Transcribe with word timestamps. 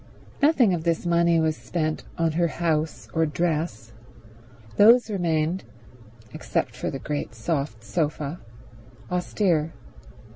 Nothing 0.41 0.73
of 0.73 0.83
this 0.83 1.05
money 1.05 1.39
was 1.39 1.55
spent 1.55 2.03
on 2.17 2.31
her 2.31 2.47
house 2.47 3.07
or 3.13 3.27
dress; 3.27 3.91
those 4.77 5.11
remained, 5.11 5.63
except 6.33 6.75
for 6.75 6.89
the 6.89 6.97
great 6.97 7.35
soft 7.35 7.83
sofa, 7.83 8.39
austere. 9.11 9.73